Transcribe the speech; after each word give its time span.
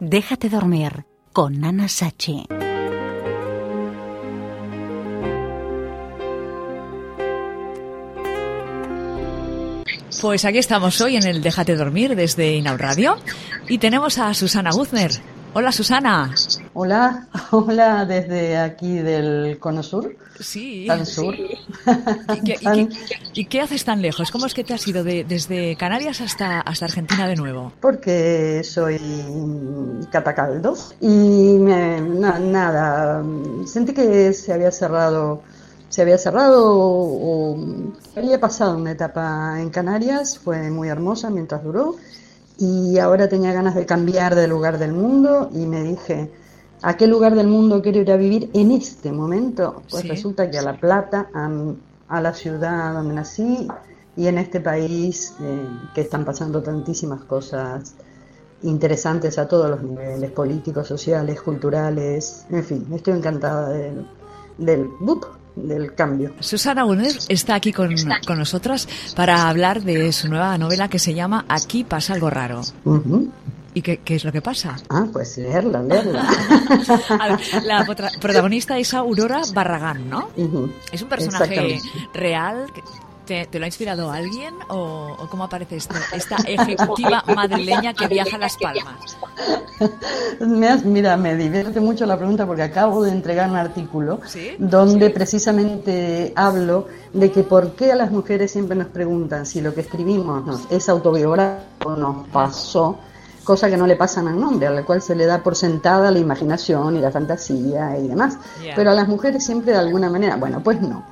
Déjate 0.00 0.50
dormir 0.50 1.06
con 1.32 1.58
Nana 1.58 1.88
Sachi. 1.88 2.46
Pues 10.20 10.44
aquí 10.44 10.58
estamos 10.58 11.00
hoy 11.00 11.16
en 11.16 11.26
el 11.26 11.42
Déjate 11.42 11.76
dormir 11.76 12.14
desde 12.14 12.56
Inaud 12.56 12.78
Radio 12.78 13.16
y 13.68 13.78
tenemos 13.78 14.18
a 14.18 14.34
Susana 14.34 14.70
Guzner. 14.70 15.12
Hola 15.54 15.72
Susana. 15.72 16.34
Hola, 16.78 17.26
hola 17.52 18.04
desde 18.04 18.58
aquí 18.58 18.98
del 18.98 19.56
Cono 19.58 19.82
Sur. 19.82 20.14
Sí. 20.38 20.84
Tan 20.86 21.06
sur. 21.06 21.34
¿Y, 23.32 23.46
qué, 23.46 23.62
haces 23.62 23.82
tan 23.82 24.02
lejos? 24.02 24.30
¿Cómo 24.30 24.44
es 24.44 24.52
que 24.52 24.62
te 24.62 24.74
has 24.74 24.86
ido 24.86 25.02
de, 25.02 25.24
desde 25.24 25.74
Canarias 25.76 26.20
hasta, 26.20 26.60
hasta 26.60 26.84
Argentina 26.84 27.26
de 27.26 27.34
nuevo? 27.34 27.72
Porque 27.80 28.62
soy 28.62 29.00
catacaldo 30.12 30.76
y 31.00 31.56
nada, 31.56 33.24
sentí 33.64 33.94
que 33.94 34.34
se 34.34 34.52
había 34.52 34.70
cerrado 34.70 35.42
se 35.88 36.02
había 36.02 36.18
cerrado 36.18 36.62
o, 36.62 37.56
había 38.14 38.38
pasado 38.38 38.76
una 38.76 38.90
etapa 38.90 39.62
en 39.62 39.70
Canarias, 39.70 40.38
fue 40.38 40.70
muy 40.70 40.90
hermosa 40.90 41.30
mientras 41.30 41.64
duró 41.64 41.96
y 42.58 42.98
ahora 42.98 43.30
tenía 43.30 43.54
ganas 43.54 43.74
de 43.74 43.86
cambiar 43.86 44.34
de 44.34 44.46
lugar 44.46 44.76
del 44.76 44.92
mundo 44.92 45.48
y 45.54 45.64
me 45.64 45.82
dije, 45.82 46.30
¿a 46.86 46.96
qué 46.96 47.08
lugar 47.08 47.34
del 47.34 47.48
mundo 47.48 47.82
quiero 47.82 48.00
ir 48.00 48.12
a 48.12 48.16
vivir 48.16 48.48
en 48.54 48.70
este 48.70 49.10
momento? 49.10 49.82
Pues 49.90 50.06
resulta 50.06 50.48
que 50.48 50.56
a 50.56 50.62
La 50.62 50.78
Plata, 50.78 51.28
a, 52.08 52.20
la 52.20 52.32
ciudad 52.32 52.94
donde 52.94 53.12
nací 53.12 53.66
y 54.16 54.28
en 54.28 54.38
este 54.38 54.60
país 54.60 55.34
eh, 55.40 55.66
que 55.96 56.02
están 56.02 56.24
pasando 56.24 56.62
tantísimas 56.62 57.24
cosas 57.24 57.94
interesantes 58.62 59.36
a 59.36 59.48
todos 59.48 59.68
los 59.68 59.82
niveles, 59.82 60.30
políticos, 60.30 60.86
sociales, 60.86 61.42
culturales, 61.42 62.46
en 62.50 62.64
fin, 62.64 62.86
estoy 62.94 63.14
encantada 63.14 63.68
del, 63.70 64.06
del 64.56 64.88
del 65.56 65.94
cambio. 65.94 66.34
Susana 66.38 66.84
Gunner 66.84 67.16
está 67.28 67.54
aquí 67.54 67.72
con, 67.72 67.94
con, 68.26 68.38
nosotras 68.38 68.86
para 69.16 69.48
hablar 69.48 69.82
de 69.82 70.12
su 70.12 70.28
nueva 70.28 70.56
novela 70.58 70.88
que 70.88 70.98
se 70.98 71.14
llama 71.14 71.46
Aquí 71.48 71.82
pasa 71.82 72.12
algo 72.12 72.30
raro. 72.30 72.60
¿Y 73.76 73.82
qué, 73.82 73.98
qué, 73.98 74.14
es 74.14 74.24
lo 74.24 74.32
que 74.32 74.40
pasa? 74.40 74.74
Ah, 74.88 75.04
pues 75.12 75.36
leerla, 75.36 75.82
leerla. 75.82 76.26
la 77.62 77.84
protagonista 78.18 78.78
es 78.78 78.94
Aurora 78.94 79.42
Barragán, 79.52 80.08
¿no? 80.08 80.30
Es 80.90 81.02
un 81.02 81.08
personaje 81.10 81.78
real 82.14 82.64
¿Te, 83.26 83.58
lo 83.58 83.64
ha 83.64 83.66
inspirado 83.66 84.10
alguien 84.12 84.54
o, 84.68 85.26
cómo 85.28 85.44
aparece 85.44 85.76
esto, 85.76 85.96
esta 86.14 86.36
ejecutiva 86.46 87.24
madrileña 87.34 87.92
que 87.92 88.06
viaja 88.06 88.36
a 88.36 88.38
Las 88.38 88.56
Palmas? 88.56 89.18
mira, 90.84 91.16
me 91.16 91.34
divierte 91.34 91.80
mucho 91.80 92.06
la 92.06 92.16
pregunta 92.16 92.46
porque 92.46 92.62
acabo 92.62 93.02
de 93.02 93.10
entregar 93.10 93.50
un 93.50 93.56
artículo 93.56 94.20
donde 94.58 95.10
precisamente 95.10 96.32
hablo 96.36 96.86
de 97.12 97.32
que 97.32 97.42
por 97.42 97.72
qué 97.72 97.90
a 97.90 97.96
las 97.96 98.12
mujeres 98.12 98.52
siempre 98.52 98.76
nos 98.76 98.86
preguntan 98.86 99.44
si 99.44 99.60
lo 99.60 99.74
que 99.74 99.80
escribimos 99.80 100.60
es 100.70 100.88
autobiográfico 100.88 101.88
o 101.88 101.96
nos 101.96 102.28
pasó 102.28 103.00
cosa 103.46 103.70
que 103.70 103.76
no 103.76 103.86
le 103.86 103.96
pasan 103.96 104.26
al 104.28 104.38
nombre, 104.38 104.66
a 104.66 104.70
la 104.70 104.82
cual 104.82 105.00
se 105.00 105.14
le 105.14 105.24
da 105.24 105.42
por 105.42 105.54
sentada 105.54 106.10
la 106.10 106.18
imaginación 106.18 106.96
y 106.96 107.00
la 107.00 107.12
fantasía 107.12 107.96
y 107.98 108.08
demás. 108.08 108.36
Pero 108.74 108.90
a 108.90 108.94
las 108.94 109.08
mujeres 109.08 109.44
siempre 109.44 109.72
de 109.72 109.78
alguna 109.78 110.10
manera, 110.10 110.36
bueno, 110.36 110.60
pues 110.62 110.82
no. 110.82 111.04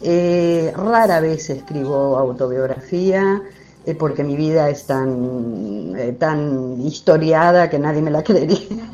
Eh, 0.00 0.72
rara 0.74 1.20
vez 1.20 1.50
escribo 1.50 2.16
autobiografía 2.16 3.42
eh, 3.84 3.94
porque 3.94 4.24
mi 4.24 4.34
vida 4.34 4.70
es 4.70 4.86
tan, 4.86 5.94
eh, 5.98 6.16
tan 6.18 6.80
historiada 6.80 7.68
que 7.68 7.78
nadie 7.78 8.00
me 8.00 8.10
la 8.10 8.22
creería. 8.28 8.86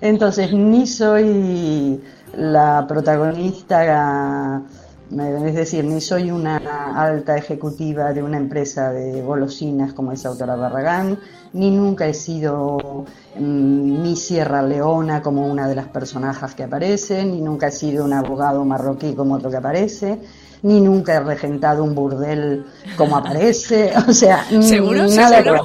Entonces, 0.00 0.52
ni 0.52 0.86
soy 0.86 2.00
la 2.36 2.86
protagonista, 2.88 4.62
es 5.10 5.54
decir, 5.54 5.84
ni 5.84 6.00
soy 6.00 6.30
una 6.30 6.56
alta 6.94 7.36
ejecutiva 7.36 8.12
de 8.12 8.22
una 8.22 8.38
empresa 8.38 8.92
de 8.92 9.22
golosinas 9.22 9.92
como 9.92 10.12
es 10.12 10.26
Autora 10.26 10.56
Barragán, 10.56 11.18
ni 11.52 11.70
nunca 11.70 12.06
he 12.06 12.14
sido 12.14 13.04
mm, 13.38 14.02
mi 14.02 14.16
Sierra 14.16 14.62
Leona 14.62 15.22
como 15.22 15.46
una 15.46 15.68
de 15.68 15.76
las 15.76 15.86
personajes 15.88 16.54
que 16.54 16.64
aparecen, 16.64 17.32
ni 17.32 17.40
nunca 17.40 17.68
he 17.68 17.72
sido 17.72 18.04
un 18.04 18.12
abogado 18.12 18.64
marroquí 18.64 19.14
como 19.14 19.34
otro 19.34 19.48
que 19.48 19.56
aparece, 19.56 20.20
ni 20.66 20.80
nunca 20.80 21.14
he 21.14 21.20
regentado 21.20 21.84
un 21.84 21.94
burdel 21.94 22.66
como 22.96 23.16
aparece, 23.16 23.92
o 24.08 24.12
sea, 24.12 24.44
¿Seguro? 24.60 25.06
nada 25.06 25.64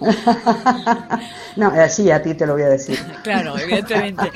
no, 1.56 1.68
así 1.68 2.10
a 2.10 2.20
ti 2.20 2.34
te 2.34 2.46
lo 2.46 2.54
voy 2.54 2.62
a 2.62 2.70
decir. 2.70 2.98
Claro, 3.22 3.56
evidentemente. 3.58 4.32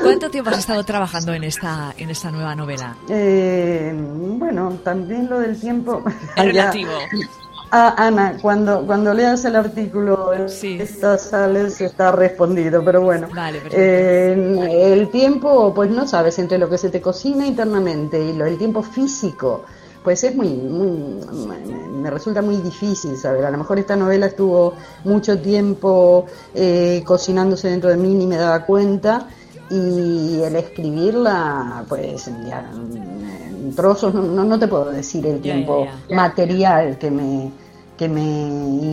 ¿Cuánto 0.00 0.30
tiempo 0.30 0.50
has 0.50 0.58
estado 0.58 0.84
trabajando 0.84 1.32
en 1.32 1.44
esta, 1.44 1.92
en 1.96 2.10
esta 2.10 2.30
nueva 2.30 2.54
novela? 2.54 2.94
Eh, 3.08 3.92
bueno, 3.96 4.78
también 4.84 5.28
lo 5.28 5.40
del 5.40 5.58
tiempo. 5.58 6.04
Es 6.36 6.44
relativo. 6.44 6.92
Ah, 7.70 7.94
Ana, 7.98 8.38
cuando, 8.40 8.86
cuando 8.86 9.12
leas 9.12 9.44
el 9.44 9.56
artículo, 9.56 10.30
sí. 10.48 10.78
esta 10.80 11.18
sales 11.18 11.80
está 11.80 12.12
respondido, 12.12 12.82
pero 12.84 13.02
bueno. 13.02 13.28
Vale, 13.34 13.60
eh, 13.72 14.92
el 14.92 15.10
tiempo, 15.10 15.74
pues 15.74 15.90
no 15.90 16.06
sabes, 16.06 16.38
entre 16.38 16.58
lo 16.58 16.70
que 16.70 16.78
se 16.78 16.88
te 16.88 17.00
cocina 17.00 17.46
internamente 17.46 18.22
y 18.22 18.32
lo, 18.32 18.46
el 18.46 18.56
tiempo 18.56 18.82
físico, 18.82 19.64
pues 20.02 20.24
es 20.24 20.34
muy, 20.34 20.48
muy, 20.48 21.20
me 22.02 22.10
resulta 22.10 22.40
muy 22.40 22.56
difícil 22.56 23.16
saber. 23.18 23.44
A 23.44 23.50
lo 23.50 23.58
mejor 23.58 23.78
esta 23.78 23.96
novela 23.96 24.26
estuvo 24.26 24.74
mucho 25.04 25.38
tiempo 25.38 26.26
eh, 26.54 27.02
cocinándose 27.04 27.68
dentro 27.68 27.90
de 27.90 27.96
mí 27.96 28.14
ni 28.14 28.26
me 28.26 28.36
daba 28.36 28.64
cuenta 28.64 29.26
y 29.70 30.40
el 30.42 30.56
escribirla, 30.56 31.84
pues 31.88 32.30
ya 32.46 32.70
en 32.72 33.47
trozos, 33.74 34.14
no, 34.14 34.44
no, 34.44 34.58
te 34.58 34.68
puedo 34.68 34.90
decir 34.90 35.26
el 35.26 35.40
tiempo 35.40 35.86
material 36.10 36.98
que 36.98 37.10
me, 37.10 37.50
que 37.96 38.08
me 38.08 38.22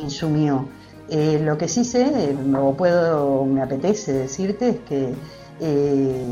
insumió. 0.04 0.68
Eh, 1.10 1.40
lo 1.44 1.58
que 1.58 1.68
sí 1.68 1.86
sé, 1.86 2.36
o 2.58 2.74
puedo, 2.74 3.46
me 3.46 3.62
apetece 3.62 4.12
decirte, 4.12 4.70
es 4.70 4.80
que 4.88 5.14
eh, 5.60 6.26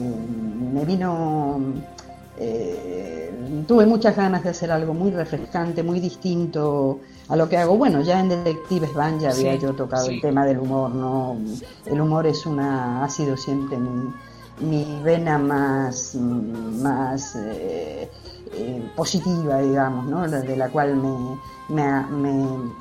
me 0.74 0.84
vino, 0.84 1.60
eh, 2.40 3.32
tuve 3.68 3.86
muchas 3.86 4.16
ganas 4.16 4.44
de 4.44 4.50
hacer 4.50 4.72
algo 4.72 4.96
muy 4.96 5.12
refrescante, 5.12 5.84
muy 5.84 6.00
distinto 6.00 7.00
a 7.28 7.36
lo 7.36 7.48
que 7.48 7.58
hago. 7.58 7.78
Bueno, 7.78 8.02
ya 8.02 8.20
en 8.20 8.30
Detectives 8.30 8.94
Van 8.96 9.20
ya 9.20 9.30
había 9.30 9.56
yo 9.56 9.74
tocado 9.74 10.10
el 10.10 10.20
tema 10.20 10.44
del 10.44 10.58
humor, 10.58 10.90
¿no? 10.94 11.38
El 11.86 12.02
humor 12.02 12.26
es 12.26 12.46
una, 12.48 13.04
ha 13.04 13.10
sido 13.10 13.38
siempre 13.38 13.78
mi 13.78 14.12
mi 14.60 15.02
vena 15.04 15.38
más, 15.38 16.16
más 16.16 17.36
eh, 17.36 18.10
eh, 18.54 18.92
positiva, 18.96 19.60
digamos, 19.60 20.06
¿no? 20.06 20.30
de 20.30 20.56
la 20.56 20.70
cual 20.70 20.96
me, 20.96 21.40
me, 21.70 21.86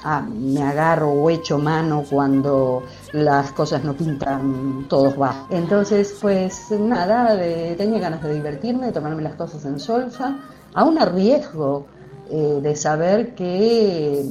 ah, 0.04 0.20
me, 0.20 0.62
agarro 0.62 1.10
o 1.10 1.30
echo 1.30 1.58
mano 1.58 2.04
cuando 2.08 2.82
las 3.12 3.52
cosas 3.52 3.82
no 3.84 3.94
pintan 3.94 4.86
todos 4.88 5.16
bajos. 5.16 5.46
Entonces, 5.50 6.16
pues 6.20 6.70
nada, 6.72 7.36
tenía 7.76 7.98
ganas 7.98 8.22
de 8.22 8.34
divertirme, 8.34 8.86
de 8.86 8.92
tomarme 8.92 9.22
las 9.22 9.34
cosas 9.34 9.64
en 9.64 9.80
solfa, 9.80 10.36
aún 10.74 10.98
a 10.98 11.06
riesgo 11.06 11.86
eh, 12.30 12.60
de 12.62 12.76
saber 12.76 13.34
que 13.34 14.22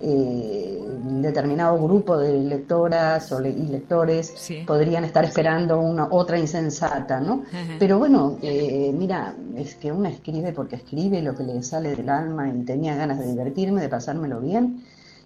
eh, 0.00 0.78
determinado 1.22 1.78
grupo 1.78 2.18
de 2.18 2.38
lectoras 2.42 3.32
o 3.32 3.44
y 3.44 3.52
lectores 3.52 4.50
podrían 4.66 5.04
estar 5.04 5.24
esperando 5.24 5.80
una 5.80 6.08
otra 6.10 6.38
insensata, 6.38 7.20
¿no? 7.20 7.44
Pero 7.78 7.98
bueno, 7.98 8.38
eh, 8.42 8.92
mira, 8.96 9.34
es 9.56 9.76
que 9.76 9.92
una 9.92 10.10
escribe 10.10 10.52
porque 10.52 10.76
escribe 10.76 11.22
lo 11.22 11.34
que 11.34 11.44
le 11.44 11.62
sale 11.62 11.96
del 11.96 12.08
alma 12.08 12.48
y 12.48 12.62
tenía 12.64 12.94
ganas 12.94 13.18
de 13.18 13.28
divertirme, 13.28 13.80
de 13.80 13.88
pasármelo 13.88 14.40
bien. 14.40 14.82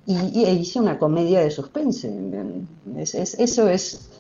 Y, 0.07 0.45
hice 0.45 0.81
una 0.81 0.99
comedia 0.99 1.41
de 1.41 1.51
suspense. 1.51 2.11
eso 2.97 3.69
es 3.69 4.11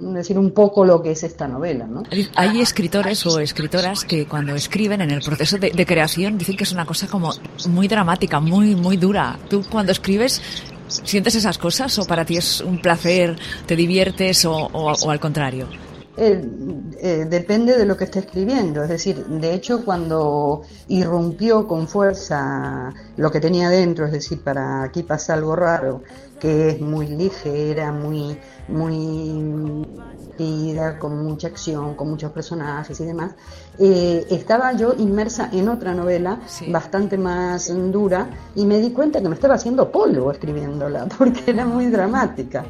decir 0.00 0.38
un 0.38 0.50
poco 0.52 0.84
lo 0.84 1.02
que 1.02 1.12
es 1.12 1.22
esta 1.22 1.46
novela. 1.46 1.86
¿no? 1.86 2.02
Hay 2.36 2.60
escritores 2.60 3.24
o 3.26 3.40
escritoras 3.40 4.04
que 4.04 4.26
cuando 4.26 4.54
escriben 4.54 5.00
en 5.00 5.10
el 5.10 5.22
proceso 5.22 5.58
de, 5.58 5.86
creación 5.86 6.38
dicen 6.38 6.56
que 6.56 6.64
es 6.64 6.72
una 6.72 6.86
cosa 6.86 7.06
como 7.06 7.32
muy 7.68 7.88
dramática, 7.88 8.40
muy, 8.40 8.76
muy 8.76 8.96
dura. 8.96 9.38
¿Tú 9.48 9.64
cuando 9.70 9.92
escribes 9.92 10.40
sientes 10.88 11.34
esas 11.34 11.58
cosas 11.58 11.98
o 11.98 12.04
para 12.04 12.24
ti 12.24 12.36
es 12.36 12.60
un 12.60 12.80
placer, 12.80 13.36
te 13.66 13.76
diviertes 13.76 14.44
o, 14.44 15.10
al 15.10 15.20
contrario? 15.20 15.66
Eh, 16.16 16.44
eh, 17.00 17.26
depende 17.30 17.78
de 17.78 17.86
lo 17.86 17.96
que 17.96 18.04
esté 18.04 18.18
escribiendo. 18.18 18.82
Es 18.82 18.90
decir, 18.90 19.24
de 19.24 19.54
hecho, 19.54 19.84
cuando 19.84 20.62
irrumpió 20.88 21.66
con 21.66 21.88
fuerza 21.88 22.92
lo 23.16 23.30
que 23.30 23.40
tenía 23.40 23.70
dentro, 23.70 24.06
es 24.06 24.12
decir, 24.12 24.42
para 24.42 24.82
aquí 24.82 25.02
pasa 25.02 25.34
algo 25.34 25.56
raro, 25.56 26.02
que 26.38 26.70
es 26.70 26.80
muy 26.80 27.06
ligera, 27.06 27.92
muy, 27.92 28.36
muy 28.68 28.94
con 30.98 31.24
mucha 31.24 31.48
acción, 31.48 31.94
con 31.94 32.10
muchos 32.10 32.30
personajes 32.32 33.00
y 33.00 33.04
demás, 33.04 33.32
eh, 33.78 34.26
estaba 34.30 34.72
yo 34.72 34.94
inmersa 34.98 35.50
en 35.52 35.68
otra 35.68 35.94
novela 35.94 36.40
bastante 36.68 37.18
más 37.18 37.72
dura 37.92 38.28
y 38.54 38.66
me 38.66 38.78
di 38.78 38.90
cuenta 38.90 39.20
que 39.20 39.28
me 39.28 39.34
estaba 39.34 39.54
haciendo 39.54 39.90
polvo 39.90 40.30
escribiéndola 40.30 41.06
porque 41.18 41.50
era 41.50 41.64
muy 41.64 41.86
dramática. 41.86 42.64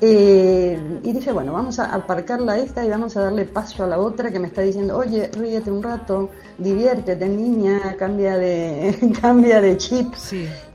Eh, 0.00 0.78
y 1.02 1.12
dije, 1.12 1.32
bueno, 1.32 1.52
vamos 1.52 1.80
a 1.80 1.92
aparcarla 1.92 2.56
esta 2.58 2.84
y 2.84 2.88
vamos 2.88 3.16
a 3.16 3.22
darle 3.22 3.46
paso 3.46 3.82
a 3.82 3.88
la 3.88 3.98
otra 3.98 4.30
que 4.30 4.38
me 4.38 4.46
está 4.46 4.62
diciendo, 4.62 4.96
oye, 4.96 5.28
ríete 5.36 5.72
un 5.72 5.82
rato, 5.82 6.30
diviértete, 6.56 7.28
niña, 7.28 7.96
cambia 7.98 8.36
de, 8.36 8.96
cambia 9.20 9.60
de 9.60 9.76
chip. 9.76 10.14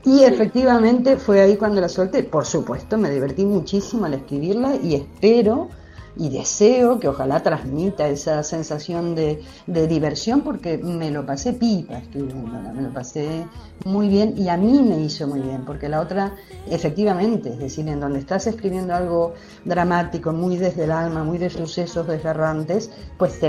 Y 0.04 0.24
efectivamente 0.24 1.16
fue 1.16 1.40
ahí 1.40 1.56
cuando 1.56 1.80
la 1.80 1.88
solté. 1.88 2.22
Por 2.22 2.44
supuesto, 2.44 2.98
me 2.98 3.10
divertí 3.10 3.46
muchísimo 3.46 4.04
al 4.04 4.14
escribirla 4.14 4.76
y 4.76 4.96
espero 4.96 5.70
y 6.16 6.28
deseo 6.28 7.00
que 7.00 7.08
ojalá 7.08 7.42
transmita 7.42 8.06
esa 8.08 8.42
sensación 8.42 9.14
de, 9.14 9.42
diversión 9.66 10.42
porque 10.42 10.78
me 10.78 11.10
lo 11.10 11.26
pasé 11.26 11.52
pipa 11.52 11.98
escribiéndola, 11.98 12.72
me 12.72 12.82
lo 12.82 12.92
pasé 12.92 13.44
muy 13.84 14.08
bien 14.08 14.34
y 14.36 14.48
a 14.48 14.56
mí 14.56 14.80
me 14.80 15.00
hizo 15.00 15.26
muy 15.26 15.40
bien, 15.40 15.64
porque 15.64 15.88
la 15.88 16.00
otra, 16.00 16.34
efectivamente, 16.68 17.50
es 17.50 17.58
decir, 17.58 17.88
en 17.88 18.00
donde 18.00 18.20
estás 18.20 18.46
escribiendo 18.46 18.94
algo 18.94 19.34
dramático, 19.64 20.32
muy 20.32 20.56
desde 20.56 20.84
el 20.84 20.92
alma, 20.92 21.24
muy 21.24 21.38
de 21.38 21.50
sucesos 21.50 22.06
desgarrantes, 22.06 22.90
pues 23.18 23.40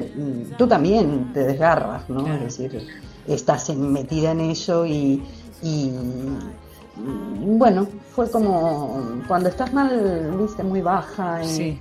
tú 0.58 0.68
también 0.68 1.32
te 1.34 1.42
desgarras, 1.42 2.10
¿no? 2.10 2.26
Es 2.34 2.58
decir, 2.58 2.88
estás 3.28 3.70
metida 3.76 4.32
en 4.32 4.42
eso 4.42 4.86
y, 4.86 5.24
y 5.62 5.92
bueno, 6.98 7.88
fue 8.12 8.30
como 8.30 9.22
cuando 9.28 9.50
estás 9.50 9.74
mal, 9.74 10.36
viste, 10.40 10.64
muy 10.64 10.82
baja 10.82 11.44
y, 11.44 11.80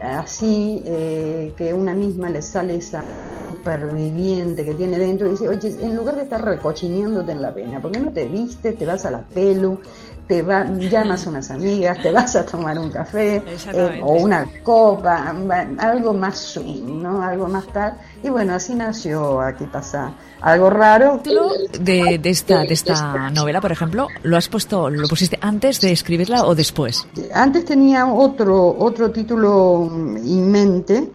así 0.00 0.82
eh, 0.84 1.52
que 1.56 1.74
una 1.74 1.94
misma 1.94 2.30
le 2.30 2.42
sale 2.42 2.76
esa 2.76 3.02
superviviente 3.50 4.64
que 4.64 4.74
tiene 4.74 4.98
dentro 4.98 5.26
y 5.26 5.30
dice, 5.32 5.48
oye, 5.48 5.76
en 5.80 5.96
lugar 5.96 6.16
de 6.16 6.22
estar 6.22 6.44
recochineándote 6.44 7.32
en 7.32 7.42
la 7.42 7.52
pena, 7.52 7.80
¿por 7.80 7.90
qué 7.90 8.00
no 8.00 8.12
te 8.12 8.26
viste, 8.26 8.72
te 8.72 8.86
vas 8.86 9.04
a 9.04 9.10
la 9.10 9.22
pelu, 9.22 9.80
te 10.28 10.42
va, 10.42 10.64
llamas 10.64 11.26
unas 11.26 11.50
amigas, 11.50 12.00
te 12.02 12.12
vas 12.12 12.36
a 12.36 12.44
tomar 12.44 12.78
un 12.78 12.90
café 12.90 13.42
eh, 13.72 14.00
o 14.02 14.12
una 14.12 14.46
copa, 14.62 15.34
algo 15.78 16.12
más 16.12 16.38
swing, 16.38 17.02
¿no? 17.02 17.22
Algo 17.22 17.48
más 17.48 17.66
tal. 17.68 17.94
Y 18.22 18.28
bueno, 18.28 18.54
así 18.54 18.74
nació 18.74 19.40
Aquí 19.40 19.64
pasa 19.64 20.12
algo 20.40 20.70
raro. 20.70 21.20
De, 21.80 22.18
de, 22.18 22.30
esta, 22.30 22.60
de 22.60 22.74
esta 22.74 23.30
novela, 23.30 23.60
por 23.60 23.72
ejemplo, 23.72 24.08
¿lo 24.22 24.36
has 24.36 24.48
puesto, 24.48 24.90
lo 24.90 25.08
pusiste 25.08 25.38
antes 25.40 25.80
de 25.80 25.92
escribirla 25.92 26.44
o 26.44 26.54
después? 26.54 27.06
Antes 27.32 27.64
tenía 27.64 28.06
otro, 28.06 28.76
otro 28.78 29.10
título 29.10 29.90
en 29.90 30.50
mente 30.50 31.10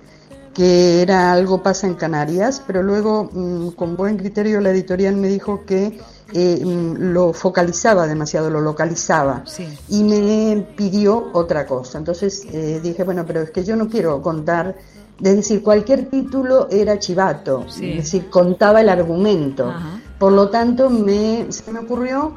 que 0.54 1.02
era 1.02 1.34
algo 1.34 1.64
pasa 1.64 1.88
en 1.88 1.96
Canarias, 1.96 2.62
pero 2.66 2.84
luego 2.84 3.30
mm, 3.32 3.70
con 3.70 3.96
buen 3.96 4.18
criterio 4.18 4.62
la 4.62 4.70
editorial 4.70 5.16
me 5.16 5.28
dijo 5.28 5.66
que 5.66 6.00
eh, 6.34 6.66
mm, 6.66 7.14
lo 7.14 7.34
focalizaba 7.34 8.08
demasiado, 8.08 8.50
lo 8.50 8.62
localizaba. 8.62 9.44
Y 9.90 10.04
me 10.04 10.66
pidió 10.76 11.32
otra 11.34 11.66
cosa. 11.66 11.98
Entonces 11.98 12.46
eh, 12.52 12.80
dije, 12.84 13.04
bueno, 13.04 13.26
pero 13.26 13.42
es 13.42 13.52
que 13.52 13.64
yo 13.64 13.76
no 13.76 13.90
quiero 13.90 14.22
contar, 14.22 14.76
es 15.22 15.36
decir, 15.36 15.64
cualquier 15.64 16.10
título 16.10 16.68
era 16.70 17.00
chivato, 17.00 17.66
es 17.68 17.80
decir, 17.80 18.30
contaba 18.30 18.82
el 18.82 18.90
argumento. 18.90 19.74
Por 20.20 20.32
lo 20.34 20.50
tanto, 20.50 20.90
me, 20.90 21.52
se 21.52 21.72
me 21.72 21.80
ocurrió 21.80 22.34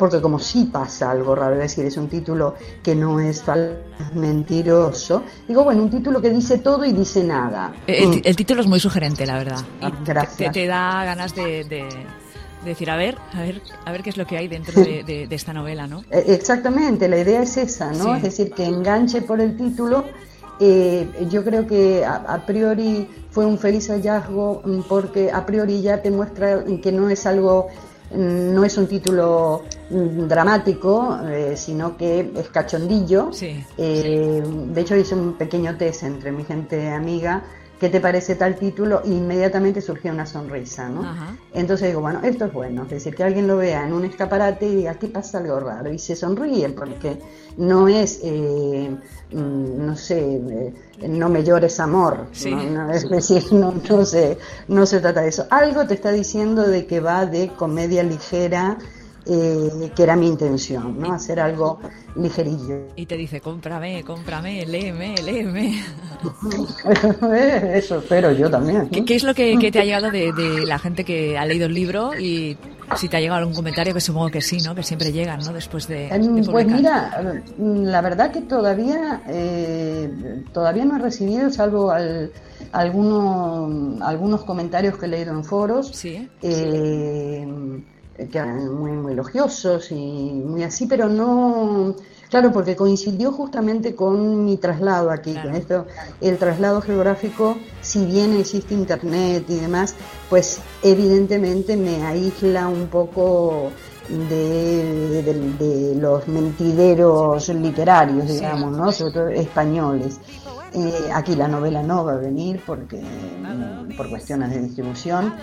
porque 0.00 0.18
como 0.22 0.38
sí 0.38 0.64
pasa 0.72 1.10
algo 1.10 1.34
raro, 1.34 1.56
es 1.56 1.76
decir, 1.76 1.84
es 1.84 1.98
un 1.98 2.08
título 2.08 2.54
que 2.82 2.94
no 2.94 3.20
es 3.20 3.42
mentiroso, 4.14 5.22
digo, 5.46 5.62
bueno, 5.62 5.82
un 5.82 5.90
título 5.90 6.22
que 6.22 6.30
dice 6.30 6.56
todo 6.56 6.86
y 6.86 6.92
dice 6.92 7.22
nada. 7.22 7.74
El, 7.86 8.22
el 8.24 8.34
título 8.34 8.62
es 8.62 8.66
muy 8.66 8.80
sugerente, 8.80 9.26
la 9.26 9.34
verdad. 9.34 9.60
Ah, 9.82 9.92
gracias. 10.02 10.54
Te, 10.54 10.66
da 10.66 11.04
ganas 11.04 11.34
de, 11.34 11.86
decir, 12.64 12.90
a 12.90 12.96
ver, 12.96 13.18
a 13.34 13.42
ver, 13.42 13.60
a 13.84 13.92
ver 13.92 14.02
qué 14.02 14.08
es 14.08 14.16
lo 14.16 14.26
que 14.26 14.38
hay 14.38 14.48
dentro 14.48 14.82
de, 14.82 15.28
esta 15.30 15.52
novela, 15.52 15.86
¿no? 15.86 16.02
E, 16.10 16.32
exactamente, 16.32 17.06
la 17.06 17.18
idea 17.18 17.42
es 17.42 17.58
esa, 17.58 17.92
¿no? 17.92 18.16
Es 18.16 18.22
decir, 18.22 18.52
que 18.52 18.64
enganche 18.64 19.20
por 19.20 19.38
el 19.38 19.54
título. 19.54 20.04
Eh, 20.60 21.26
yo 21.30 21.44
creo 21.44 21.66
que 21.66 22.06
a, 22.06 22.42
priori 22.46 23.06
fue 23.30 23.44
un 23.44 23.58
feliz 23.58 23.88
hallazgo 23.88 24.62
mm, 24.64 24.80
porque 24.88 25.30
a 25.30 25.44
priori 25.44 25.82
ya 25.82 26.00
te 26.00 26.10
muestra 26.10 26.64
que 26.82 26.90
no 26.90 27.10
es 27.10 27.26
algo 27.26 27.68
no 28.12 28.64
es 28.64 28.76
un 28.76 28.88
título 28.88 29.62
mm, 29.62 29.79
dramático, 29.90 31.18
eh, 31.26 31.56
sino 31.56 31.96
que 31.96 32.30
es 32.36 32.48
cachondillo. 32.48 33.30
Eh, 33.76 34.42
de 34.72 34.80
hecho, 34.80 34.96
hice 34.96 35.14
un 35.14 35.34
pequeño 35.34 35.76
test 35.76 36.04
entre 36.04 36.32
mi 36.32 36.44
gente 36.44 36.90
amiga. 36.90 37.42
¿Qué 37.80 37.88
te 37.88 37.98
parece 37.98 38.34
tal 38.34 38.56
título? 38.56 39.00
E 39.02 39.08
inmediatamente 39.08 39.80
surgió 39.80 40.12
una 40.12 40.26
sonrisa, 40.26 40.90
¿no? 40.90 41.02
Entonces 41.54 41.88
digo, 41.88 42.02
bueno, 42.02 42.20
esto 42.22 42.44
es 42.44 42.52
bueno. 42.52 42.82
Es 42.82 42.90
decir, 42.90 43.14
que 43.14 43.24
alguien 43.24 43.46
lo 43.46 43.56
vea 43.56 43.86
en 43.86 43.94
un 43.94 44.04
escaparate 44.04 44.66
y 44.66 44.76
diga, 44.76 44.90
aquí 44.90 45.06
pasa 45.06 45.38
algo 45.38 45.58
raro. 45.58 45.90
Y 45.90 45.98
se 45.98 46.14
sonríe, 46.14 46.68
porque 46.68 47.18
no 47.56 47.88
es, 47.88 48.20
eh, 48.22 48.90
mm, 49.32 49.86
no 49.86 49.96
sé, 49.96 50.74
no 51.08 51.30
me 51.30 51.42
llores 51.42 51.80
amor, 51.80 52.26
¿no? 52.70 52.92
es 52.92 53.08
decir, 53.08 53.50
no, 53.50 53.72
no, 53.88 54.04
se, 54.04 54.36
no 54.68 54.84
se 54.84 55.00
trata 55.00 55.22
de 55.22 55.28
eso. 55.30 55.46
Algo 55.48 55.86
te 55.86 55.94
está 55.94 56.12
diciendo 56.12 56.68
de 56.68 56.84
que 56.84 57.00
va 57.00 57.24
de 57.24 57.48
comedia 57.48 58.02
ligera, 58.02 58.76
eh, 59.26 59.90
que 59.94 60.02
era 60.02 60.16
mi 60.16 60.26
intención, 60.26 60.98
¿no? 60.98 61.12
Hacer 61.12 61.40
algo 61.40 61.78
ligerillo. 62.16 62.88
Y 62.96 63.06
te 63.06 63.16
dice, 63.16 63.40
cómprame, 63.40 64.02
cómprame, 64.04 64.64
léeme, 64.66 65.14
léeme. 65.22 65.82
Eso 67.74 67.98
espero 67.98 68.32
yo 68.32 68.50
también. 68.50 68.88
¿Qué, 68.88 69.14
es 69.14 69.22
lo 69.22 69.34
que, 69.34 69.70
te 69.70 69.78
ha 69.78 69.84
llegado 69.84 70.10
de, 70.10 70.32
la 70.66 70.78
gente 70.78 71.04
que 71.04 71.36
ha 71.36 71.44
leído 71.44 71.66
el 71.66 71.74
libro 71.74 72.18
y 72.18 72.56
si 72.96 73.08
te 73.08 73.16
ha 73.16 73.20
llegado 73.20 73.38
algún 73.38 73.54
comentario, 73.54 73.94
que 73.94 74.00
supongo 74.00 74.30
que 74.30 74.40
sí, 74.40 74.58
¿no? 74.64 74.74
Que 74.74 74.82
siempre 74.82 75.12
llegan, 75.12 75.40
¿no? 75.40 75.52
Después 75.52 75.86
de, 75.86 76.08
em, 76.08 76.44
Pues 76.44 76.66
mira, 76.66 77.38
la 77.58 78.00
verdad 78.00 78.32
que 78.32 78.40
todavía, 78.40 79.22
eh, 79.28 80.42
todavía 80.52 80.84
no 80.84 80.96
he 80.96 80.98
recibido, 80.98 81.50
salvo 81.50 81.90
al, 81.90 82.32
algunos, 82.72 84.00
algunos 84.02 84.44
comentarios 84.44 84.96
que 84.96 85.06
he 85.06 85.08
leído 85.08 85.32
en 85.32 85.44
foros. 85.44 85.90
Sí. 85.94 86.28
Eh, 86.42 87.46
que 88.28 88.38
eran 88.38 88.74
muy, 88.74 88.92
muy 88.92 89.12
elogiosos 89.12 89.90
y 89.90 89.94
muy 89.94 90.62
así, 90.62 90.86
pero 90.86 91.08
no, 91.08 91.94
claro, 92.28 92.52
porque 92.52 92.76
coincidió 92.76 93.32
justamente 93.32 93.94
con 93.94 94.44
mi 94.44 94.56
traslado 94.56 95.10
aquí, 95.10 95.34
con 95.34 95.54
esto, 95.54 95.86
el 96.20 96.38
traslado 96.38 96.80
geográfico, 96.80 97.56
si 97.80 98.04
bien 98.04 98.36
existe 98.36 98.74
internet 98.74 99.44
y 99.48 99.56
demás, 99.56 99.94
pues 100.28 100.60
evidentemente 100.82 101.76
me 101.76 102.04
aísla 102.04 102.68
un 102.68 102.88
poco 102.88 103.70
de, 104.08 105.22
de, 105.22 105.94
los 105.96 106.26
mentideros 106.26 107.48
literarios, 107.48 108.26
digamos, 108.26 108.76
¿no? 108.76 108.90
Sobre 108.92 109.12
todo 109.12 109.28
españoles. 109.28 110.18
Eh, 110.72 111.10
aquí 111.12 111.34
la 111.34 111.48
novela 111.48 111.82
no 111.82 112.04
va 112.04 112.12
a 112.12 112.16
venir 112.16 112.62
porque 112.64 113.02
por 113.96 114.08
cuestiones 114.08 114.50
de 114.50 114.62
distribución, 114.62 115.34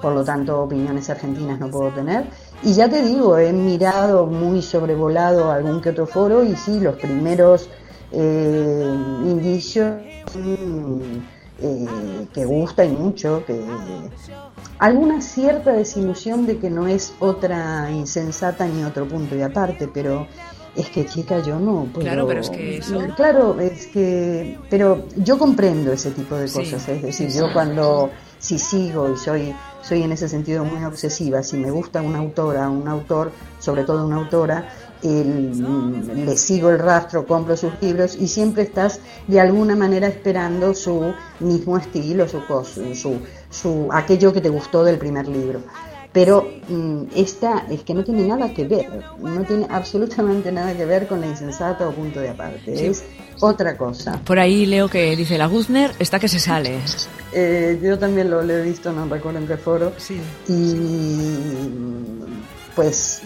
por 0.00 0.12
lo 0.12 0.24
tanto 0.24 0.62
opiniones 0.62 1.10
argentinas 1.10 1.58
no 1.58 1.70
puedo 1.70 1.90
tener. 1.90 2.26
Y 2.62 2.72
ya 2.72 2.88
te 2.88 3.02
digo, 3.02 3.36
he 3.38 3.52
mirado 3.52 4.26
muy 4.26 4.62
sobrevolado 4.62 5.50
algún 5.50 5.80
que 5.80 5.90
otro 5.90 6.06
foro 6.06 6.44
y 6.44 6.54
sí, 6.54 6.78
los 6.78 6.96
primeros 6.96 7.68
eh, 8.12 8.88
indicios 9.24 10.00
eh, 11.58 12.26
que 12.32 12.44
gusta 12.44 12.84
y 12.84 12.90
mucho, 12.90 13.44
que 13.46 13.60
alguna 14.78 15.20
cierta 15.20 15.72
desilusión 15.72 16.46
de 16.46 16.58
que 16.58 16.70
no 16.70 16.86
es 16.86 17.14
otra 17.18 17.90
insensata 17.90 18.66
ni 18.66 18.84
otro 18.84 19.08
punto 19.08 19.34
y 19.34 19.42
aparte, 19.42 19.88
pero 19.88 20.26
es 20.76 20.90
que 20.90 21.06
chica 21.06 21.42
yo 21.42 21.58
no 21.58 21.88
puedo 21.92 22.06
claro 22.06 22.26
pero 22.26 22.40
es 22.40 22.50
que 22.50 22.80
claro 23.16 23.60
es 23.60 23.86
que 23.86 24.58
pero 24.68 25.04
yo 25.16 25.38
comprendo 25.38 25.92
ese 25.92 26.10
tipo 26.10 26.36
de 26.36 26.50
cosas 26.50 26.88
es 26.88 27.02
decir 27.02 27.30
yo 27.30 27.52
cuando 27.52 28.10
si 28.38 28.58
sigo 28.58 29.12
y 29.12 29.16
soy 29.16 29.54
soy 29.86 30.02
en 30.02 30.12
ese 30.12 30.28
sentido 30.28 30.64
muy 30.64 30.82
obsesiva. 30.84 31.42
Si 31.42 31.56
me 31.56 31.70
gusta 31.70 32.02
una 32.02 32.18
autora, 32.18 32.68
un 32.68 32.88
autor, 32.88 33.30
sobre 33.60 33.84
todo 33.84 34.04
una 34.04 34.16
autora, 34.16 34.68
le 35.02 36.36
sigo 36.36 36.70
el 36.70 36.78
rastro, 36.80 37.24
compro 37.24 37.56
sus 37.56 37.72
libros 37.80 38.16
y 38.16 38.26
siempre 38.26 38.64
estás 38.64 39.00
de 39.28 39.40
alguna 39.40 39.76
manera 39.76 40.08
esperando 40.08 40.74
su 40.74 41.14
mismo 41.38 41.76
estilo, 41.78 42.26
su, 42.26 42.40
su, 42.94 43.20
su 43.48 43.88
aquello 43.92 44.32
que 44.32 44.40
te 44.40 44.48
gustó 44.48 44.82
del 44.82 44.98
primer 44.98 45.28
libro. 45.28 45.60
Pero 46.16 46.48
mm, 46.70 47.08
esta 47.14 47.66
es 47.68 47.82
que 47.82 47.92
no 47.92 48.02
tiene 48.02 48.26
nada 48.26 48.54
que 48.54 48.64
ver, 48.64 48.88
no 49.20 49.44
tiene 49.44 49.66
absolutamente 49.70 50.50
nada 50.50 50.74
que 50.74 50.86
ver 50.86 51.06
con 51.06 51.20
la 51.20 51.26
insensata 51.26 51.86
o 51.86 51.92
punto 51.92 52.20
de 52.20 52.30
aparte, 52.30 52.86
es 52.86 53.04
otra 53.40 53.76
cosa. 53.76 54.18
Por 54.24 54.38
ahí 54.38 54.64
leo 54.64 54.88
que 54.88 55.14
dice 55.14 55.36
la 55.36 55.44
Guzner 55.44 55.92
está 55.98 56.18
que 56.18 56.28
se 56.28 56.40
sale. 56.40 56.78
Eh, 57.34 57.78
yo 57.82 57.98
también 57.98 58.30
lo, 58.30 58.40
he 58.40 58.62
visto, 58.62 58.94
no 58.94 59.06
recuerdo 59.06 59.40
en 59.40 59.46
qué 59.46 59.58
foro. 59.58 59.92
Sí. 59.98 60.18
Y 60.48 61.26
pues 62.74 63.20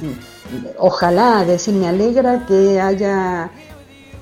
ojalá, 0.76 1.44
decir, 1.44 1.74
me 1.74 1.86
alegra 1.86 2.44
que 2.44 2.80
haya, 2.80 3.52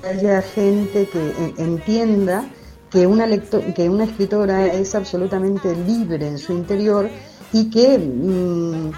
haya 0.07 0.43
gente 0.43 1.09
que 1.11 1.53
entienda 1.57 2.47
que 2.91 3.07
una, 3.07 3.27
que 3.75 3.89
una 3.89 4.03
escritora 4.03 4.67
es 4.67 4.93
absolutamente 4.93 5.75
libre 5.75 6.27
en 6.27 6.37
su 6.37 6.53
interior 6.53 7.09
y 7.53 7.69
que 7.69 7.97
mm, 7.97 8.91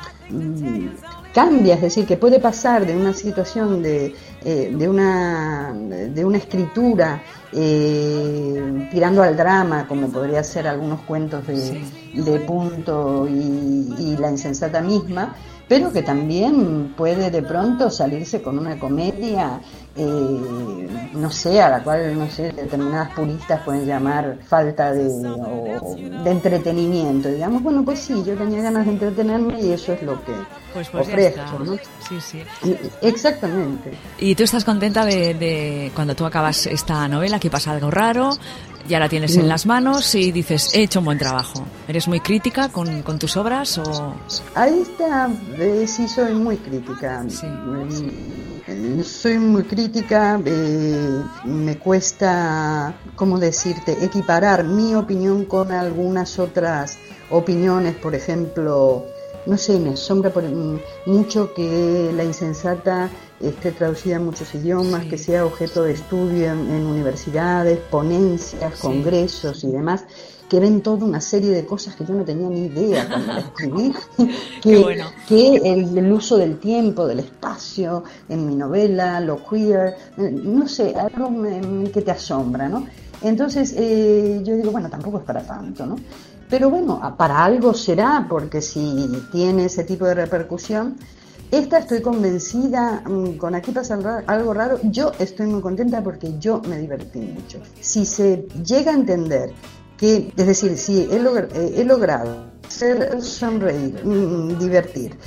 cambia, 1.34 1.76
es 1.76 1.82
decir, 1.82 2.06
que 2.06 2.18
puede 2.18 2.40
pasar 2.40 2.86
de 2.86 2.96
una 2.96 3.14
situación 3.14 3.82
de, 3.82 4.14
eh, 4.44 4.74
de, 4.76 4.90
una, 4.90 5.74
de 5.74 6.26
una 6.26 6.38
escritura 6.38 7.22
eh, 7.54 8.90
tirando 8.92 9.24
al 9.24 9.38
drama, 9.38 9.88
como 9.88 10.10
podría 10.10 10.44
ser 10.44 10.68
algunos 10.68 11.02
cuentos 11.02 11.46
de, 11.48 11.82
de 12.14 12.40
Punto 12.40 13.28
y, 13.30 13.94
y 13.98 14.18
La 14.18 14.30
Insensata 14.30 14.82
misma, 14.82 15.36
pero 15.68 15.92
que 15.94 16.04
también 16.04 16.94
puede 16.98 17.32
de 17.32 17.42
pronto 17.44 17.90
salirse 17.90 18.42
con 18.42 18.60
una 18.60 18.78
comedia, 18.78 19.62
eh, 19.96 21.10
no 21.14 21.30
sé, 21.30 21.62
a 21.62 21.70
la 21.70 21.84
cual, 21.84 22.18
no 22.18 22.30
sé, 22.30 22.52
determinadas 22.52 23.14
puristas 23.14 23.62
pueden 23.64 23.86
llamar 23.86 24.38
falta 24.48 24.94
de, 24.94 25.04
de 25.04 26.32
entretenimiento. 26.32 27.30
Digamos, 27.30 27.62
bueno, 27.62 27.84
pues 27.84 28.00
sí, 28.00 28.24
yo 28.26 28.36
tenía 28.36 28.62
ganas 28.62 28.86
de 28.86 28.94
entretenerme 28.94 29.62
y 29.62 29.72
eso 29.72 29.94
es 29.94 30.02
lo 30.04 30.24
que 30.24 30.34
pues, 30.74 30.90
pues 30.90 31.08
ofrezco. 31.08 31.60
¿no? 31.60 31.76
Sí, 32.08 32.22
sí. 32.22 32.44
Exactamente. 33.02 33.92
¿Y 34.20 34.36
tú 34.36 34.44
estás 34.44 34.64
contenta 34.64 35.04
de, 35.04 35.34
de, 35.34 35.92
cuando 35.94 36.16
tú 36.16 36.26
acabas 36.26 36.68
esta 36.68 37.08
novela, 37.08 37.40
que 37.40 37.50
pasa 37.50 37.72
algo 37.72 37.92
raro, 37.92 38.32
ya 38.88 38.98
la 39.00 39.10
tienes 39.10 39.36
en 39.36 39.48
las 39.48 39.66
manos 39.66 40.16
y 40.16 40.32
dices, 40.32 40.74
he 40.74 40.84
hecho 40.84 41.00
un 41.00 41.06
buen 41.06 41.18
trabajo? 41.18 41.66
¿Eres 41.88 42.08
muy 42.08 42.22
crítica 42.22 42.70
con, 42.70 43.02
con 43.02 43.20
tus 43.20 43.36
obras 43.36 43.78
o...? 43.78 44.16
Ahí 44.56 44.82
está, 44.82 45.30
eh, 45.58 45.86
sí 45.86 46.08
soy 46.08 46.34
muy 46.34 46.56
crítica. 46.58 47.24
Sí. 47.28 47.46
Eh, 47.46 48.51
soy 49.04 49.38
muy 49.40 49.64
crítica, 49.64 50.40
eh, 50.46 51.22
me 51.46 51.78
cuesta, 51.78 52.94
¿cómo 53.16 53.40
decirte?, 53.40 53.98
equiparar 54.04 54.64
mi 54.64 54.96
opinión 54.96 55.46
con 55.46 55.72
algunas 55.72 56.40
otras 56.40 56.98
opiniones, 57.30 57.96
por 57.96 58.14
ejemplo, 58.16 59.06
no 59.46 59.58
sé, 59.58 59.80
me 59.80 59.92
asombra 59.92 60.32
por, 60.32 60.44
mucho 61.06 61.54
que 61.54 62.12
la 62.16 62.24
insensata 62.24 63.10
esté 63.40 63.72
traducida 63.72 64.18
en 64.18 64.26
muchos 64.26 64.54
idiomas, 64.54 65.04
Sí. 65.04 65.10
que 65.10 65.18
sea 65.18 65.46
objeto 65.46 65.84
de 65.84 65.94
estudio 65.94 66.52
en, 66.52 66.70
en 66.70 66.86
universidades, 66.86 67.80
ponencias, 67.90 68.74
Sí. 68.76 68.82
congresos 68.82 69.64
y 69.64 69.72
demás, 69.72 70.06
que 70.48 70.60
ven 70.60 70.82
toda 70.82 71.06
una 71.06 71.22
serie 71.22 71.50
de 71.52 71.66
cosas 71.66 71.96
que 71.96 72.06
yo 72.06 72.14
no 72.14 72.26
tenía 72.26 72.50
ni 72.50 72.66
idea 72.66 73.08
cuando 73.08 73.34
la 73.34 73.40
escribí, 73.40 73.94
que, 74.62 74.78
bueno. 74.78 75.06
que 75.28 75.56
el, 75.56 75.98
el 75.98 76.12
uso 76.12 76.38
del 76.38 76.60
tiempo, 76.60 77.08
del 77.08 77.20
espacio, 77.20 77.41
en 78.30 78.46
mi 78.48 78.56
novela, 78.56 79.20
lo 79.20 79.44
queer, 79.48 79.96
eh, 80.18 80.32
no 80.32 80.68
sé, 80.68 80.94
algo 80.96 81.32
que 81.94 82.02
te 82.02 82.12
asombra, 82.12 82.68
¿no? 82.68 82.86
Entonces 83.22 83.74
eh, 83.78 84.42
yo 84.44 84.56
digo, 84.56 84.72
bueno, 84.72 84.90
tampoco 84.90 85.20
es 85.20 85.24
para 85.24 85.42
tanto, 85.44 85.86
¿no? 85.86 85.96
Pero 86.50 86.70
bueno, 86.70 87.00
para 87.18 87.46
algo 87.46 87.74
será, 87.74 88.26
porque 88.28 88.62
si 88.62 89.08
tiene 89.32 89.66
ese 89.66 89.84
tipo 89.84 90.06
de 90.06 90.16
repercusión, 90.16 90.98
esta 91.52 91.80
estoy 91.80 92.02
convencida, 92.02 93.04
mm, 93.06 93.38
con 93.38 93.56
aquí 93.56 93.72
pasa 93.72 93.94
algo- 94.28 94.54
raro, 94.54 94.80
yo 94.84 95.12
estoy 95.20 95.48
muy 95.48 95.62
contenta 95.62 96.02
porque 96.02 96.38
yo 96.40 96.62
me 96.68 96.78
divertí 96.78 97.20
mucho. 97.20 97.60
Si 97.80 98.06
se 98.06 98.48
llega 98.66 98.92
a 98.92 98.96
entender 98.96 99.52
que, 99.98 100.32
es 100.36 100.48
decir, 100.48 100.78
si 100.78 101.02
he, 101.04 101.18
eh, 101.18 101.84
logrado 101.86 102.52
hacer 102.66 103.22
sonreír, 103.22 104.04
mm, 104.04 104.58
divertir, 104.58 105.18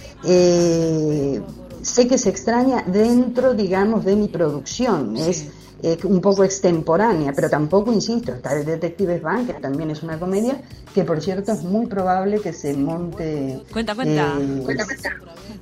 sé 1.85 2.09
que 2.09 2.19
se 2.19 2.31
extraña 2.31 2.83
dentro, 2.87 3.55
digamos, 3.55 4.05
de 4.05 4.17
mi 4.17 4.29
producción, 4.29 5.17
es 5.17 5.49
eh, 5.83 5.99
un 6.05 6.21
poco 6.21 6.45
extemporánea, 6.45 7.33
pero 7.35 7.51
tampoco, 7.51 7.93
insisto, 7.93 8.33
está 8.33 8.55
el 8.59 8.65
Detectives 8.65 9.21
Van, 9.21 9.47
que 9.47 9.53
también 9.55 9.91
es 9.91 10.03
una 10.03 10.19
comedia, 10.19 10.63
que 10.95 11.05
por 11.05 11.21
cierto 11.21 11.53
es 11.53 11.63
muy 11.63 11.87
probable 11.87 12.41
que 12.41 12.53
se 12.53 12.75
monte... 12.75 13.61
Cuenta, 13.71 13.95
cuenta. 13.95 14.39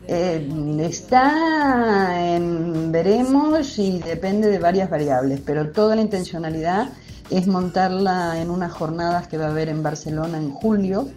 eh, 0.07 0.49
eh, 0.49 0.87
está 0.89 2.35
en 2.37 2.93
veremos 2.93 3.79
y 3.79 3.99
depende 3.99 4.49
de 4.49 4.59
varias 4.59 4.89
variables, 4.89 5.41
pero 5.45 5.71
toda 5.73 5.97
la 5.97 6.03
intencionalidad 6.03 6.91
es 7.31 7.47
montarla 7.49 8.41
en 8.41 8.51
unas 8.51 8.73
jornadas 8.73 9.27
que 9.27 9.39
va 9.39 9.47
a 9.47 9.51
haber 9.51 9.71
en 9.71 9.83
Barcelona 9.83 10.39
en 10.39 10.51
julio 10.51 11.09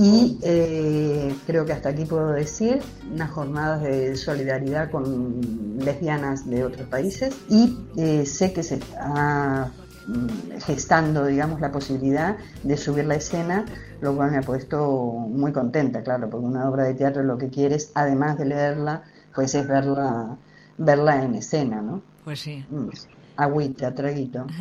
y 0.00 0.38
eh, 0.42 1.34
creo 1.44 1.66
que 1.66 1.72
hasta 1.72 1.88
aquí 1.88 2.04
puedo 2.04 2.30
decir 2.30 2.78
unas 3.12 3.32
jornadas 3.32 3.82
de 3.82 4.14
solidaridad 4.16 4.92
con 4.92 5.40
lesbianas 5.80 6.48
de 6.48 6.64
otros 6.64 6.86
países 6.86 7.36
y 7.48 7.76
eh, 7.96 8.24
sé 8.24 8.52
que 8.52 8.62
se 8.62 8.76
está 8.76 9.72
mm, 10.06 10.60
gestando, 10.60 11.26
digamos, 11.26 11.60
la 11.60 11.72
posibilidad 11.72 12.36
de 12.62 12.76
subir 12.76 13.06
la 13.06 13.16
escena, 13.16 13.64
lo 14.00 14.14
cual 14.14 14.30
me 14.30 14.36
ha 14.38 14.42
puesto 14.42 14.88
muy 14.88 15.50
contenta, 15.50 16.00
claro, 16.04 16.30
porque 16.30 16.46
una 16.46 16.70
obra 16.70 16.84
de 16.84 16.94
teatro 16.94 17.24
lo 17.24 17.36
que 17.36 17.48
quieres, 17.48 17.90
además 17.96 18.38
de 18.38 18.44
leerla, 18.44 19.02
pues 19.34 19.52
es 19.56 19.66
verla, 19.66 20.36
verla 20.76 21.24
en 21.24 21.34
escena, 21.34 21.82
¿no? 21.82 22.02
Pues 22.22 22.38
sí. 22.38 22.64
Mm, 22.70 22.90
Agüita, 23.36 23.92
traguito. 23.92 24.46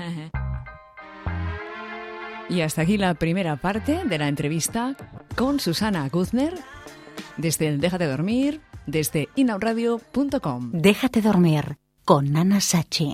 Y 2.50 2.62
hasta 2.62 2.84
aquí 2.84 2.98
la 2.98 3.14
primera 3.14 3.58
parte 3.58 4.06
de 4.06 4.18
la 4.18 4.30
entrevista 4.30 4.96
con 5.38 5.60
Susana 5.60 6.10
Guzner 6.10 6.56
desde 7.38 7.68
el 7.68 7.80
Déjate 7.80 8.08
Dormir, 8.08 8.60
desde 8.88 9.30
inauradio.com. 9.36 10.72
Déjate 10.74 11.22
dormir 11.22 11.78
con 12.04 12.32
Nana 12.32 12.60
Sachi. 12.60 13.06